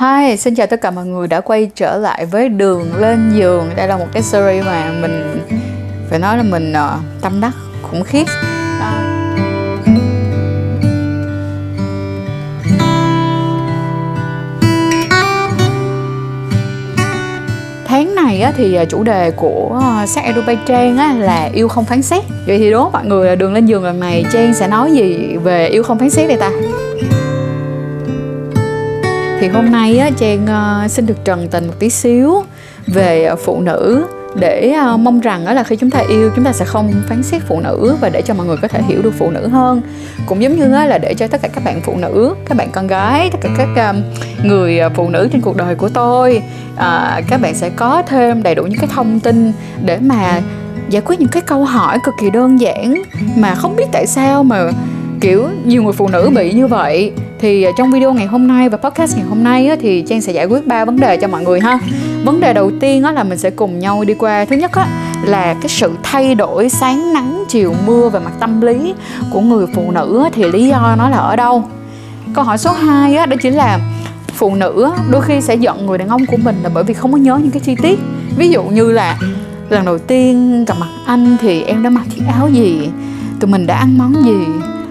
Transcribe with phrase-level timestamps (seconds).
[0.00, 3.70] Hi, xin chào tất cả mọi người đã quay trở lại với Đường lên giường
[3.76, 5.46] Đây là một cái series mà mình
[6.10, 8.24] phải nói là mình uh, tâm đắc khủng khiếp
[8.80, 8.92] Đó.
[17.86, 21.50] Tháng này á, thì ờ, chủ đề của ờ, sắc sách Edubai Trang á, là
[21.52, 24.24] yêu không phán xét Vậy thì đố mọi người là đường lên giường lần này
[24.32, 26.50] Trang sẽ nói gì về yêu không phán xét đây ta?
[29.40, 32.42] Thì hôm nay á, Trang ờ, xin được trần tình một tí xíu
[32.86, 36.44] về ờ, phụ nữ để ờ, mong rằng đó là khi chúng ta yêu chúng
[36.44, 39.02] ta sẽ không phán xét phụ nữ và để cho mọi người có thể hiểu
[39.02, 39.82] được phụ nữ hơn.
[40.26, 42.86] Cũng giống như là để cho tất cả các bạn phụ nữ các bạn con
[42.86, 43.94] gái tất cả các
[44.44, 46.42] người phụ nữ trên cuộc đời của tôi
[47.28, 49.52] các bạn sẽ có thêm đầy đủ những cái thông tin
[49.84, 50.40] để mà
[50.88, 52.94] giải quyết những cái câu hỏi cực kỳ đơn giản
[53.36, 54.70] mà không biết tại sao mà
[55.20, 57.12] kiểu nhiều người phụ nữ bị như vậy.
[57.38, 60.20] Thì à, trong video ngày hôm nay và podcast ngày hôm nay á, thì trang
[60.20, 61.78] sẽ giải quyết ba vấn đề cho mọi người ha.
[62.24, 64.44] Vấn đề đầu tiên á, là mình sẽ cùng nhau đi qua.
[64.44, 64.86] Thứ nhất á,
[65.24, 68.94] là cái sự thay đổi sáng nắng chiều mưa về mặt tâm lý
[69.30, 71.64] của người phụ nữ á, thì lý do nó là ở đâu?
[72.34, 73.78] Câu hỏi số 2 á, đó chính là
[74.32, 77.12] phụ nữ đôi khi sẽ giận người đàn ông của mình là bởi vì không
[77.12, 77.98] có nhớ những cái chi tiết.
[78.36, 79.18] Ví dụ như là
[79.68, 82.90] lần đầu tiên gặp mặt anh thì em đã mặc chiếc áo gì?
[83.40, 84.36] Tụi mình đã ăn món gì?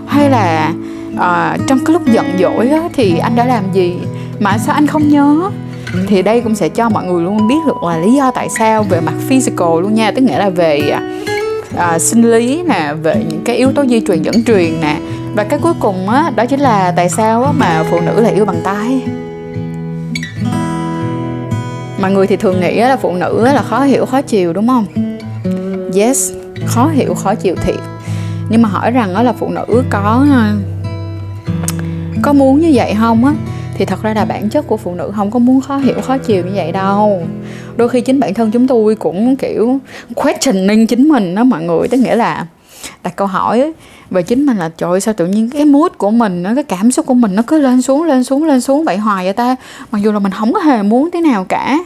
[0.08, 0.74] Hay là
[1.14, 4.00] uh, trong cái lúc giận dỗi á, thì anh đã làm gì?
[4.40, 5.50] Mà sao anh không nhớ?
[6.08, 8.84] Thì đây cũng sẽ cho mọi người luôn biết được là lý do tại sao
[8.84, 10.12] về mặt physical luôn nha.
[10.12, 10.98] Tức nghĩa là về
[11.76, 14.98] uh, sinh lý nè về những cái yếu tố di truyền dẫn truyền nè.
[15.36, 18.34] Và cái cuối cùng á đó chính là tại sao á, mà phụ nữ lại
[18.34, 19.02] yêu bằng tay.
[22.02, 24.86] Mọi người thì thường nghĩ là phụ nữ là khó hiểu khó chiều đúng không?
[25.96, 26.32] Yes
[26.66, 27.76] khó hiểu khó chịu thiệt
[28.50, 30.54] nhưng mà hỏi rằng đó là phụ nữ có à,
[32.22, 33.34] có muốn như vậy không á
[33.78, 36.18] thì thật ra là bản chất của phụ nữ không có muốn khó hiểu khó
[36.18, 37.24] chịu như vậy đâu.
[37.76, 39.80] Đôi khi chính bản thân chúng tôi cũng kiểu
[40.16, 42.46] questioning chính mình đó mọi người tức nghĩa là
[43.04, 43.74] đặt câu hỏi
[44.10, 46.64] về chính mình là trời ơi, sao tự nhiên cái mood của mình nó cái
[46.64, 49.34] cảm xúc của mình nó cứ lên xuống lên xuống lên xuống vậy hoài vậy
[49.34, 49.56] ta?
[49.92, 51.78] Mặc dù là mình không có hề muốn thế nào cả.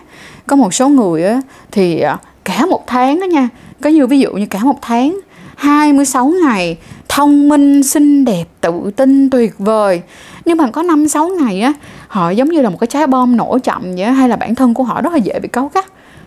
[0.48, 3.50] Có một số người á thì à, cả một tháng đó nha
[3.82, 5.20] có như ví dụ như cả một tháng
[5.60, 6.78] 26 ngày
[7.10, 10.02] thông minh, xinh đẹp, tự tin, tuyệt vời.
[10.46, 11.74] Nhưng mà có 5-6 ngày á
[12.08, 14.74] Họ giống như là một cái trái bom nổ chậm vậy Hay là bản thân
[14.74, 15.86] của họ rất là dễ bị cáu gắt.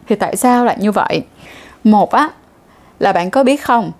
[0.08, 1.22] Thì tại sao lại như vậy?
[1.84, 2.28] Một á
[2.98, 3.92] là bạn có biết không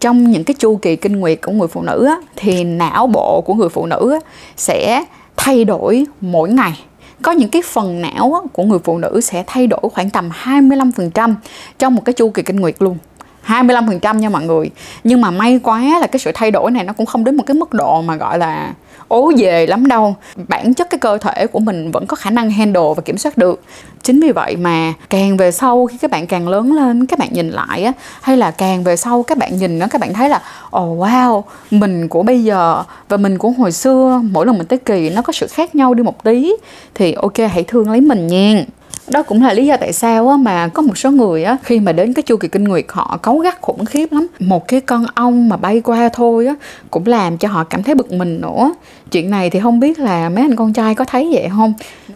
[0.00, 3.40] Trong những cái chu kỳ kinh nguyệt của người phụ nữ á Thì não bộ
[3.40, 4.18] của người phụ nữ á
[4.56, 5.04] Sẽ
[5.36, 6.80] thay đổi mỗi ngày.
[7.22, 11.34] Có những cái phần não của người phụ nữ sẽ thay đổi khoảng tầm 25%
[11.78, 12.98] trong một cái chu kỳ kinh nguyệt luôn.
[13.46, 14.70] 25% nha mọi người.
[15.04, 17.44] Nhưng mà may quá là cái sự thay đổi này nó cũng không đến một
[17.46, 18.72] cái mức độ mà gọi là
[19.08, 20.16] ố về lắm đâu.
[20.48, 23.38] Bản chất cái cơ thể của mình vẫn có khả năng handle và kiểm soát
[23.38, 23.62] được.
[24.02, 27.28] Chính vì vậy mà càng về sau khi các bạn càng lớn lên các bạn
[27.32, 27.92] nhìn lại á
[28.22, 30.98] hay là càng về sau các bạn nhìn nó các bạn thấy là ồ oh,
[30.98, 35.10] wow mình của bây giờ và mình của hồi xưa mỗi lần mình tới kỳ
[35.10, 36.52] nó có sự khác nhau đi một tí.
[36.94, 38.64] Thì ok hãy thương lấy mình nha
[39.08, 41.80] đó cũng là lý do tại sao á, mà có một số người á, khi
[41.80, 44.26] mà đến cái chu kỳ kinh nguyệt họ cấu gắt khủng khiếp lắm.
[44.38, 46.54] Một cái con ong mà bay qua thôi á,
[46.90, 48.74] cũng làm cho họ cảm thấy bực mình nữa.
[49.10, 51.72] Chuyện này thì không biết là mấy anh con trai có thấy vậy không?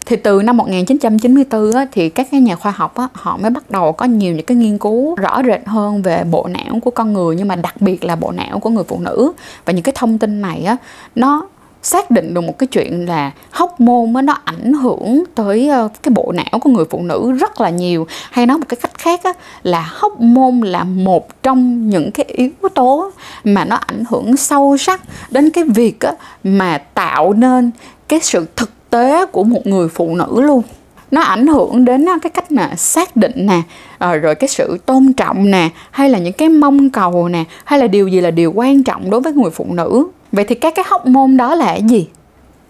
[0.06, 3.70] Thì từ năm 1994 á, thì các cái nhà khoa học á, họ mới bắt
[3.70, 7.12] đầu có nhiều những cái nghiên cứu rõ rệt hơn về bộ não của con
[7.12, 9.32] người nhưng mà đặc biệt là bộ não của người phụ nữ.
[9.64, 10.76] Và những cái thông tin này á
[11.14, 11.46] nó
[11.84, 16.12] xác định được một cái chuyện là hóc môn nó ảnh hưởng tới ờ, cái
[16.14, 18.06] bộ não của người phụ nữ rất là nhiều.
[18.30, 22.24] Hay nói một cái cách khác á, là hóc môn là một trong những cái
[22.28, 23.10] yếu tố
[23.44, 25.00] mà nó ảnh hưởng sâu sắc
[25.30, 26.12] đến cái việc á,
[26.44, 27.70] mà tạo nên
[28.08, 30.62] cái sự thực tế của một người phụ nữ luôn.
[31.10, 33.62] Nó ảnh hưởng đến cái cách mà xác định nè
[33.98, 37.78] ờ, rồi cái sự tôn trọng nè hay là những cái mong cầu nè hay
[37.78, 40.06] là điều gì là điều quan trọng đối với người phụ nữ.
[40.34, 42.08] Vậy thì các cái hóc môn đó là cái gì?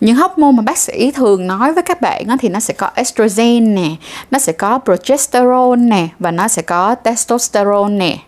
[0.01, 2.91] Những hóc môn mà bác sĩ thường nói với các bạn thì nó sẽ có
[2.95, 3.89] estrogen nè,
[4.31, 8.19] nó sẽ có progesterone nè và nó sẽ có testosterone nè.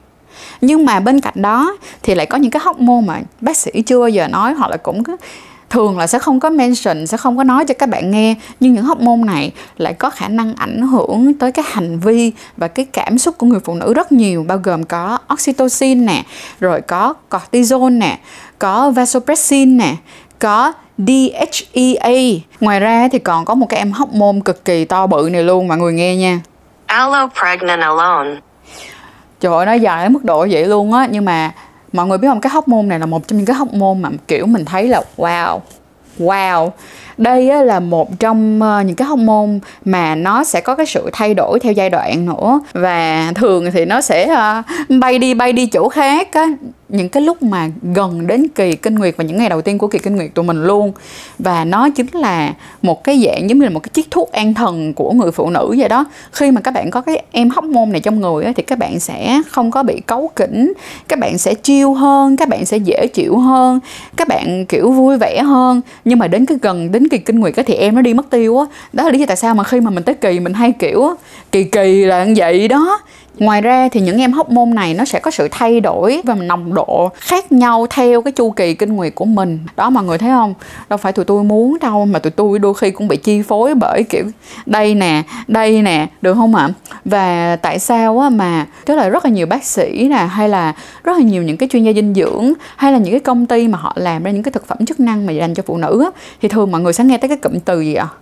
[0.61, 3.71] Nhưng mà bên cạnh đó thì lại có những cái hóc môn mà bác sĩ
[3.87, 5.03] chưa bao giờ nói hoặc là cũng
[5.71, 8.75] thường là sẽ không có mention sẽ không có nói cho các bạn nghe nhưng
[8.75, 12.69] những hóc môn này lại có khả năng ảnh hưởng tới cái hành vi và
[12.69, 16.23] cái cảm xúc của người phụ nữ rất nhiều bao gồm có oxytocin nè
[16.61, 18.19] rồi có cortisol nè
[18.59, 19.95] có vasopressin nè
[20.39, 22.13] có DHEA
[22.61, 25.43] ngoài ra thì còn có một cái em hóc môn cực kỳ to bự này
[25.43, 26.41] luôn mọi người nghe nha.
[26.87, 28.41] Allopregnanolone
[29.41, 31.53] Trời ơi nó dài đến mức độ vậy luôn á nhưng mà
[31.97, 32.41] mọi người biết không?
[32.41, 34.89] Cái hóc môn này là một trong những cái hóc môn mà, kiểu, mình thấy
[34.89, 35.61] là, wow
[36.19, 36.71] wow
[37.19, 41.11] đây á, là một trong ờ, những cái hormone mà nó sẽ có cái sự
[41.13, 42.61] thay đổi theo giai đoạn nữa.
[42.73, 46.47] Và thường thì nó sẽ ờ, bay đi bay đi chỗ khác á.
[46.89, 49.87] Những cái lúc mà gần đến kỳ kinh nguyệt và những ngày đầu tiên của
[49.87, 50.93] kỳ kinh nguyệt tụi mình luôn.
[51.39, 54.55] Và nó chính là một cái dạng giống như là một cái chiếc thuốc an
[54.55, 56.05] thần của người phụ nữ vậy đó.
[56.33, 59.01] Khi mà các bạn có cái em hóc môn này trong người thì các bạn
[59.01, 60.73] sẽ không có bị cấu kỉnh
[61.09, 63.81] các bạn sẽ chiêu hơn các bạn sẽ dễ chịu hơn
[64.17, 65.81] các bạn kiểu vui vẻ hơn.
[66.05, 68.31] Nhưng mà đến cái gần đến kỳ kinh nguyệt á, thì em nó đi mất
[68.31, 68.67] tiêu á.
[68.93, 71.15] Đó là lý do tại sao mà khi mà mình tới kỳ mình hay kiểu
[71.53, 73.01] kỳ kỳ là như vậy đó.
[73.39, 76.35] Ngoài ra thì những em hóc môn này nó sẽ có sự thay đổi và
[76.35, 79.59] nồng độ khác nhau theo cái chu kỳ kinh nguyệt của mình.
[79.77, 80.55] Đó mọi người thấy không?
[80.89, 83.75] Đâu phải tụi tôi muốn đâu mà tụi tôi đôi khi cũng bị chi phối
[83.75, 84.25] bởi kiểu
[84.67, 86.69] đây nè, đây nè, được không ạ?
[87.05, 90.73] Và tại sao á mà tức là rất là nhiều bác sĩ nè hay là
[91.05, 93.69] rất là nhiều những cái chuyên gia dinh dưỡng hay là những cái công ty
[93.69, 96.03] mà họ làm ra những cái thực phẩm chức năng mà dành cho phụ nữ
[96.05, 96.11] á,
[96.43, 98.09] thì thường mọi người sẽ nghe tới cái cụm từ gì ạ?
[98.13, 98.17] À?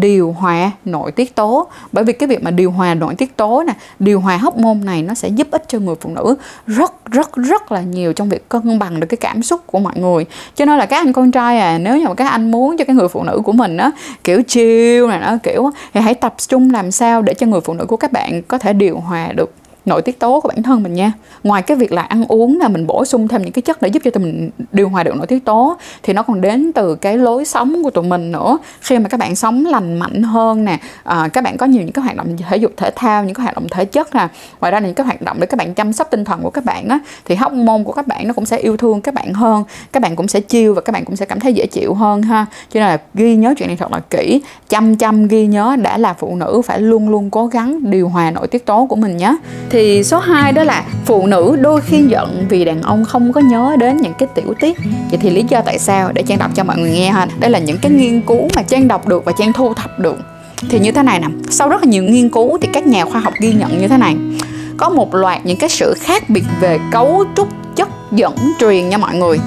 [0.00, 1.68] Điều hòa nội tiết tố.
[1.92, 4.84] Bởi vì cái việc mà điều hòa nội tiết tố nè, điều hòa hóc môn
[4.84, 6.34] này nó sẽ giúp ích cho người phụ nữ
[6.66, 9.94] rất rất rất là nhiều trong việc cân bằng được cái cảm xúc của mọi
[9.96, 10.26] người.
[10.54, 12.84] Cho nên là các anh con trai à nếu như mà các anh muốn cho
[12.84, 13.90] cái người phụ nữ của mình á,
[14.24, 17.74] kiểu chill này nó kiểu, thì hãy tập trung làm sao để cho người phụ
[17.74, 19.52] nữ của các bạn có thể điều hòa được
[19.86, 21.12] nội tiết tố của bản thân mình nha.
[21.42, 23.88] Ngoài cái việc là ăn uống là mình bổ sung thêm những cái chất để
[23.88, 26.94] giúp cho tụi mình điều hòa được nội tiết tố thì nó còn đến từ
[26.94, 28.58] cái lối sống của tụi mình nữa.
[28.80, 31.92] Khi mà các bạn sống lành mạnh hơn nè à, các bạn có nhiều những
[31.92, 34.28] cái hoạt động thể dục thể thao những cái hoạt động thể chất nè.
[34.60, 36.50] Ngoài ra là những cái hoạt động để các bạn chăm sóc tinh thần của
[36.50, 39.14] các bạn á thì hóc môn của các bạn nó cũng sẽ yêu thương các
[39.14, 39.64] bạn hơn.
[39.92, 42.22] Các bạn cũng sẽ chiêu và các bạn cũng sẽ cảm thấy dễ chịu hơn
[42.22, 42.46] ha.
[42.72, 44.40] Cho nên là ghi nhớ chuyện này thật là kỹ.
[44.68, 48.30] Chăm chăm ghi nhớ đã là phụ nữ phải luôn luôn cố gắng điều hòa
[48.30, 49.36] nội tiết tố của mình nhé
[49.76, 53.40] thì số 2 đó là phụ nữ đôi khi giận vì đàn ông không có
[53.40, 54.78] nhớ đến những cái tiểu tiết.
[55.10, 56.12] Vậy thì lý do tại sao?
[56.12, 57.26] Để trang đọc cho mọi người nghe ha.
[57.38, 60.16] Đây là những cái nghiên cứu mà trang đọc được và trang thu thập được.
[60.68, 63.20] Thì như thế này nè, sau rất là nhiều nghiên cứu thì các nhà khoa
[63.20, 64.16] học ghi nhận như thế này.
[64.76, 68.98] Có một loạt những cái sự khác biệt về cấu trúc, chất dẫn truyền nha
[68.98, 69.38] mọi người,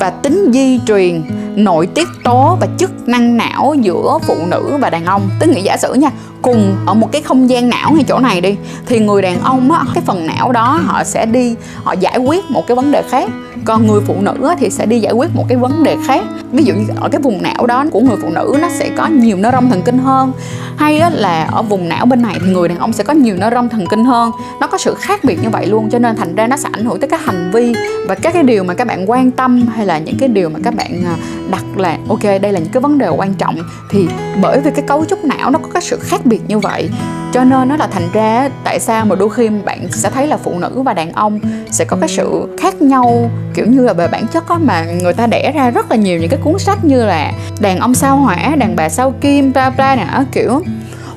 [0.00, 1.22] và tính di truyền,
[1.56, 5.30] nội tiết tố và chức năng não giữa phụ nữ và đàn ông.
[5.40, 6.10] Tức nghĩa giả sử nha
[6.52, 8.56] cùng ở một cái không gian não ngay chỗ này đi,
[8.86, 11.54] thì người đàn ông á, cái phần não đó họ sẽ đi,
[11.84, 13.30] họ giải quyết một cái vấn đề khác
[13.68, 16.24] còn người phụ nữ thì sẽ đi giải quyết một cái vấn đề khác.
[16.52, 19.06] Ví dụ như ở cái vùng não đó của người phụ nữ, nó sẽ có
[19.06, 20.32] nhiều nơ rong thần kinh hơn.
[20.76, 23.50] Hay là ở vùng não bên này thì người đàn ông sẽ có nhiều nơ
[23.50, 24.30] rong thần kinh hơn.
[24.60, 26.84] Nó có sự khác biệt như vậy luôn, cho nên thành ra nó sẽ ảnh
[26.84, 27.74] hưởng tới các hành vi
[28.08, 30.58] và các cái điều mà các bạn quan tâm hay là những cái điều mà
[30.64, 31.16] các bạn à,
[31.50, 33.56] đặt là, ok, đây là những cái vấn đề quan trọng.
[33.90, 34.08] Thì
[34.42, 36.90] bởi vì cái cấu trúc não nó có cái sự khác biệt như vậy
[37.32, 40.36] cho nên nó là thành ra tại sao mà đôi khi bạn sẽ thấy là
[40.36, 41.40] phụ nữ và đàn ông
[41.70, 45.12] sẽ có cái sự khác nhau kiểu như là về bản chất có mà người
[45.12, 48.16] ta đẻ ra rất là nhiều những cái cuốn sách như là đàn ông sao
[48.16, 50.62] hỏa đàn bà sao kim bla bla nè kiểu.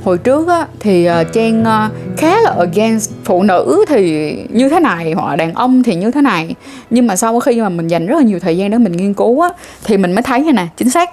[0.04, 4.80] Hồi trước á, thì ờ, trang ờ, khá là against phụ nữ thì như thế
[4.80, 6.56] này hoặc là đàn ông thì như thế này.
[6.90, 9.13] Nhưng mà sau khi mà mình dành rất là nhiều thời gian để mình nghiên
[9.13, 9.50] cứu á,
[9.84, 11.10] thì mình mới thấy như nè chính xác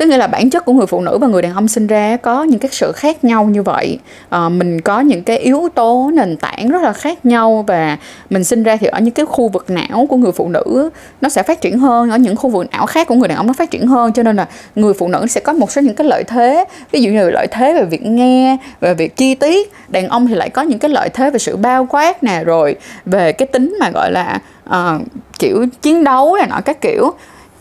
[0.00, 2.16] tức nghĩa là bản chất của người phụ nữ và người đàn ông sinh ra
[2.16, 3.98] có những cái sự khác nhau như vậy.
[4.28, 7.98] À, mình có những cái yếu tố nền tảng rất là khác nhau và
[8.30, 11.28] mình sinh ra thì ở những cái khu vực não của người phụ nữ nó
[11.28, 13.52] sẽ phát triển hơn ở những khu vực não khác của người đàn ông nó
[13.52, 14.12] phát triển hơn.
[14.12, 16.64] Cho nên là người phụ nữ sẽ có một số những cái lợi thế.
[16.92, 19.72] Ví dụ như lợi thế về việc nghe về việc chi tiết.
[19.88, 22.76] Đàn ông thì lại có những cái lợi thế về sự bao quát nè rồi
[23.06, 25.02] về cái tính mà gọi là uh,
[25.38, 27.10] kiểu chiến đấu này nọ các kiểu.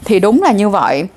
[0.06, 1.08] Thì đúng là như vậy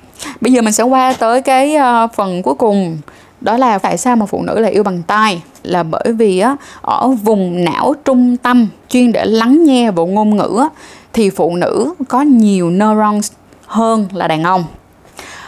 [0.40, 2.98] bây giờ mình sẽ qua tới cái ờ, phần cuối cùng.
[3.40, 5.42] Đó là tại sao mà phụ nữ lại yêu bằng tai?
[5.62, 10.36] Là bởi vì á ở vùng não trung tâm chuyên để lắng nghe bộ ngôn
[10.36, 10.68] ngữ á,
[11.12, 13.32] thì phụ nữ có nhiều neurons
[13.66, 14.64] hơn là đàn ông.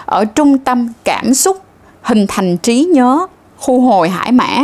[0.05, 1.59] Ở trung tâm cảm xúc
[2.03, 3.27] hình thành trí nhớ
[3.59, 4.63] khu hồi hải mã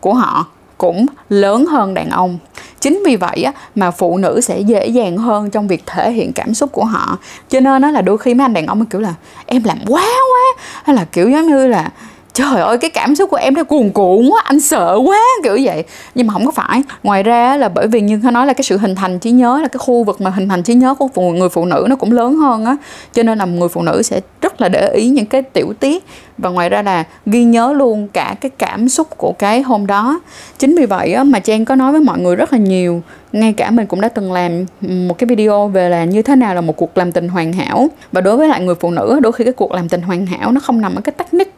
[0.00, 0.46] của họ
[0.78, 2.38] cũng lớn hơn đàn ông
[2.80, 6.32] chính vì vậy á, mà phụ nữ sẽ dễ dàng hơn trong việc thể hiện
[6.32, 7.18] cảm xúc của họ.
[7.48, 9.14] Cho nên nó là đôi khi mấy anh đàn ông kiểu là
[9.46, 10.64] em làm quá quá.
[10.84, 11.90] Hay là kiểu giống như là
[12.36, 15.58] trời ơi cái cảm xúc của em nó cuồn cuộn quá anh sợ quá kiểu
[15.62, 15.84] vậy.
[16.14, 16.82] Nhưng mà không có phải.
[17.02, 19.60] Ngoài ra là bởi vì như khá nói là cái sự hình thành trí nhớ
[19.62, 22.12] là cái khu vực mà hình thành trí nhớ của người phụ nữ nó cũng
[22.12, 22.76] lớn hơn á.
[23.12, 26.04] Cho nên là người phụ nữ sẽ rất là để ý những cái tiểu tiết.
[26.38, 30.20] Và ngoài ra là ghi nhớ luôn cả cái cảm xúc của cái hôm đó.
[30.58, 33.02] Chính vì vậy á, mà trang có nói với mọi người rất là nhiều.
[33.32, 36.54] Ngay cả mình cũng đã từng làm một cái video về là như thế nào
[36.54, 37.88] là một cuộc làm tình hoàn hảo.
[38.12, 40.52] Và đối với lại người phụ nữ đôi khi cái cuộc làm tình hoàn hảo
[40.52, 41.52] nó không nằm ở cái technique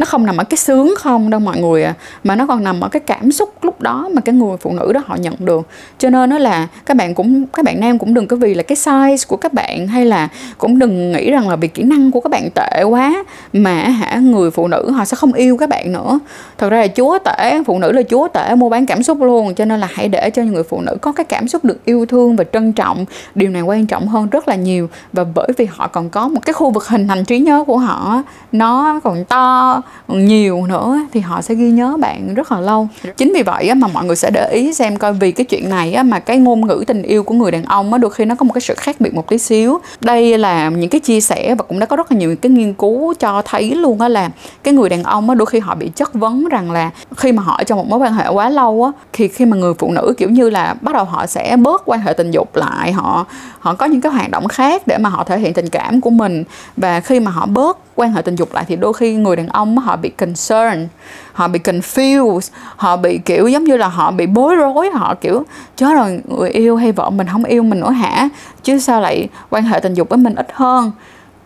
[0.00, 2.80] nó không nằm ở cái sướng không đâu mọi người à mà nó còn nằm
[2.80, 5.66] ở cái cảm xúc lúc đó mà cái người phụ nữ đó họ nhận được.
[5.98, 8.62] Cho nên nó là các bạn cũng, các bạn nam cũng đừng có vì là
[8.62, 10.28] cái size của các bạn hay là
[10.58, 14.16] cũng đừng nghĩ rằng là vì kỹ năng của các bạn tệ quá mà hả,
[14.16, 16.18] người phụ nữ họ sẽ không yêu các bạn nữa.
[16.58, 19.54] Thật ra là chúa tể, phụ nữ là chúa tể mua bán cảm xúc luôn,
[19.54, 22.06] cho nên là hãy để cho người phụ nữ có cái cảm xúc được yêu
[22.06, 23.04] thương và trân trọng.
[23.34, 26.40] Điều này quan trọng hơn rất là nhiều và bởi vì họ còn có một
[26.44, 31.20] cái khu vực hình thành trí nhớ của họ, nó còn to nhiều nữa thì
[31.20, 32.88] họ sẽ ghi nhớ bạn rất là lâu.
[33.16, 36.04] Chính vì vậy mà mọi người sẽ để ý xem coi vì cái chuyện này
[36.04, 38.52] mà cái ngôn ngữ tình yêu của người đàn ông đôi khi nó có một
[38.52, 39.80] cái sự khác biệt một tí xíu.
[40.00, 42.74] Đây là những cái chia sẻ và cũng đã có rất là nhiều cái nghiên
[42.74, 44.30] cứu cho thấy luôn á là
[44.62, 47.64] cái người đàn ông đôi khi họ bị chất vấn rằng là khi mà họ
[47.64, 50.30] trong một mối quan hệ quá lâu á, thì khi mà người phụ nữ, kiểu
[50.30, 53.26] như là, bắt đầu họ sẽ bớt quan hệ tình dục lại, họ
[53.58, 56.10] họ có những cái hoạt động khác để mà họ thể hiện tình cảm của
[56.10, 56.44] mình.
[56.76, 59.46] Và khi mà họ bớt quan hệ tình dục lại thì đôi khi người đàn
[59.46, 60.88] ông họ bị concern,
[61.32, 65.44] họ bị confused, họ bị kiểu giống như là họ bị bối rối, họ kiểu
[65.76, 68.28] chết rồi người yêu hay vợ mình không yêu mình nữa hả?
[68.62, 70.92] Chứ sao lại quan hệ tình dục với mình ít hơn?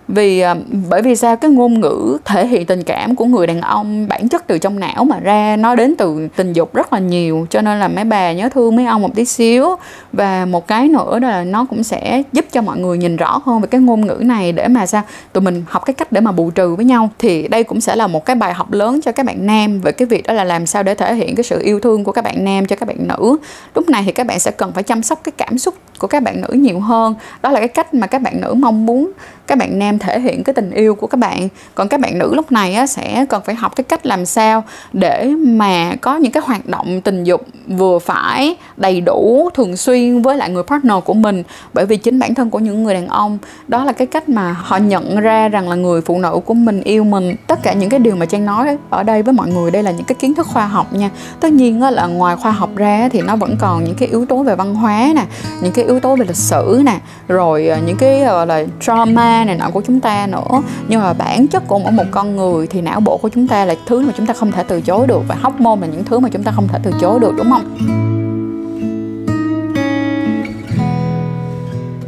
[0.08, 0.54] Vì à,
[0.90, 1.36] bởi vì sao?
[1.36, 4.80] Cái ngôn ngữ thể hiện tình cảm của người đàn ông bản chất từ trong
[4.80, 7.46] não mà ra, nó đến từ tình dục rất là nhiều.
[7.50, 9.76] Cho nên là mấy bà nhớ thương mấy ông một tí xíu.
[10.12, 13.40] Và một cái nữa đó là nó cũng sẽ giúp cho mọi người nhìn rõ
[13.44, 15.02] hơn về cái ngôn ngữ này để mà sao?
[15.32, 17.10] Tụi mình học cái cách để mà bù trừ với nhau.
[17.18, 19.92] Thì đây cũng sẽ là một cái bài học lớn cho các bạn nam về
[19.92, 22.24] cái việc đó là làm sao để thể hiện cái sự yêu thương của các
[22.24, 23.36] bạn nam cho các bạn nữ.
[23.74, 26.22] Lúc này thì các bạn sẽ cần phải chăm sóc cái cảm xúc của các
[26.22, 27.14] bạn nữ nhiều hơn.
[27.42, 29.10] Đó là cái cách mà các bạn nữ mong muốn
[29.46, 31.48] các bạn nam thể hiện cái tình yêu của các bạn.
[31.74, 34.64] Còn các bạn nữ lúc này á, sẽ cần phải học cái cách làm sao
[34.92, 40.22] để mà có những cái hoạt động tình dục vừa phải đầy đủ thường xuyên
[40.22, 41.42] với lại người partner của mình.
[41.72, 44.52] Bởi vì chính bản thân của những người đàn ông đó là cái cách mà
[44.52, 47.36] họ nhận ra rằng là người phụ nữ của mình yêu mình.
[47.46, 49.90] Tất cả những cái điều mà trang nói ở đây với mọi người đây là
[49.90, 51.10] những cái kiến thức khoa học nha.
[51.40, 54.26] Tất nhiên á, là ngoài khoa học ra thì nó vẫn còn những cái yếu
[54.26, 55.24] tố về văn hóa nè
[55.60, 58.64] những cái yếu tố về lịch sử nè rồi ờ, những cái ờ, gọi là
[58.80, 60.62] trauma này nọ của chúng ta nữa.
[60.88, 63.64] Nhưng mà bản chất của mỗi một con người thì não bộ của chúng ta
[63.64, 66.04] là thứ mà chúng ta không thể từ chối được và hóc môn là những
[66.04, 68.13] thứ mà chúng ta không thể từ chối được, đúng không?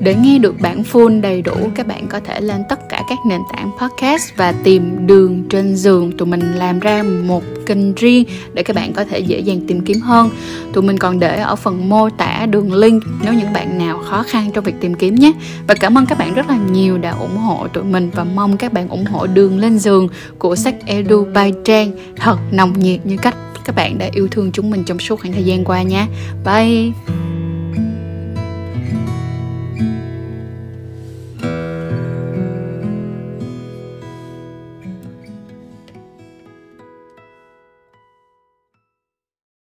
[0.07, 3.19] Để nghe được bản full đầy đủ, các bạn có thể lên tất cả các
[3.27, 6.13] nền tảng podcast và tìm đường trên giường.
[6.19, 9.81] Tụi mình làm ra một kênh riêng để các bạn có thể dễ dàng tìm
[9.81, 10.31] kiếm hơn.
[10.73, 14.23] Tụi mình còn để ở phần mô tả đường link nếu những bạn nào khó
[14.23, 15.33] khăn trong việc tìm kiếm nhé.
[15.67, 18.57] Và cảm ơn các bạn rất là nhiều đã ủng hộ tụi mình và mong
[18.57, 20.09] các bạn ủng hộ đường lên giường
[20.39, 24.53] của sách Edu by Trang thật nồng nhiệt như cách các bạn đã yêu thương
[24.53, 26.07] chúng mình trong suốt khoảng thời gian qua nha.
[26.45, 27.26] Bye!